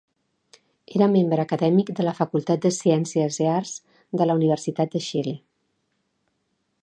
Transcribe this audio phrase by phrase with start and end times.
[0.99, 3.75] Era membre acadèmic de la Facultat de Ciències i Arts
[4.21, 5.37] de la Universitat de Xile.